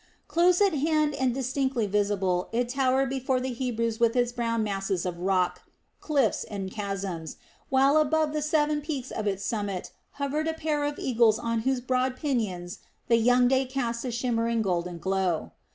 Close 0.27 0.61
at 0.61 0.73
hand 0.73 1.13
and 1.13 1.31
distinctly 1.31 1.85
visible 1.85 2.49
it 2.51 2.67
towered 2.69 3.07
before 3.07 3.39
the 3.39 3.53
Hebrews 3.53 3.99
with 3.99 4.15
its 4.15 4.31
brown 4.31 4.63
masses 4.63 5.05
of 5.05 5.19
rock, 5.19 5.61
cliffs, 5.99 6.43
and 6.43 6.71
chasms, 6.71 7.37
while 7.69 7.97
above 7.97 8.33
the 8.33 8.41
seven 8.41 8.81
peaks 8.81 9.11
of 9.11 9.27
its 9.27 9.45
summit 9.45 9.91
hovered 10.13 10.47
a 10.47 10.55
pair 10.55 10.85
of 10.85 10.97
eagles 10.97 11.37
on 11.37 11.59
whose 11.59 11.81
broad 11.81 12.17
pinions 12.17 12.79
the 13.09 13.17
young 13.17 13.47
day 13.47 13.63
cast 13.63 14.03
a 14.03 14.09
shimmering 14.09 14.63
golden 14.63 14.97
glow. 14.97 15.51